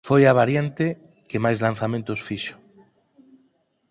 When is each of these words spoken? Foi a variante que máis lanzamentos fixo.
Foi 0.07 0.21
a 0.27 0.37
variante 0.41 0.85
que 1.29 1.41
máis 1.43 1.57
lanzamentos 1.65 2.19
fixo. 2.27 2.55